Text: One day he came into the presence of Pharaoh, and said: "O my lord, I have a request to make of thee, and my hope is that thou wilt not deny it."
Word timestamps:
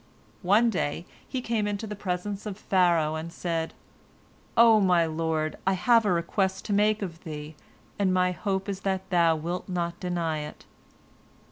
One 0.41 0.71
day 0.71 1.05
he 1.27 1.43
came 1.43 1.67
into 1.67 1.85
the 1.85 1.95
presence 1.95 2.47
of 2.47 2.57
Pharaoh, 2.57 3.13
and 3.13 3.31
said: 3.31 3.75
"O 4.57 4.79
my 4.79 5.05
lord, 5.05 5.57
I 5.67 5.73
have 5.73 6.07
a 6.07 6.11
request 6.11 6.65
to 6.65 6.73
make 6.73 7.03
of 7.03 7.23
thee, 7.23 7.53
and 7.99 8.11
my 8.11 8.31
hope 8.31 8.67
is 8.67 8.79
that 8.79 9.07
thou 9.11 9.35
wilt 9.35 9.69
not 9.69 9.99
deny 9.99 10.39
it." 10.39 10.65